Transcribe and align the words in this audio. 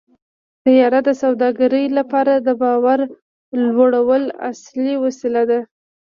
طیاره 0.63 0.99
د 1.07 1.09
سوداګرۍ 1.21 1.85
لپاره 1.97 2.33
د 2.35 2.49
بار 2.61 2.77
وړلو 3.77 4.35
اصلي 4.49 4.95
وسیله 5.05 5.41
ده. 5.49 5.59